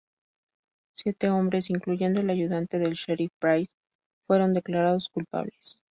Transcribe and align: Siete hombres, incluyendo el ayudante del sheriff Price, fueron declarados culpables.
Siete 0.95 1.29
hombres, 1.29 1.69
incluyendo 1.69 2.21
el 2.21 2.31
ayudante 2.31 2.79
del 2.79 2.93
sheriff 2.95 3.29
Price, 3.39 3.75
fueron 4.27 4.55
declarados 4.55 5.09
culpables. 5.09 5.77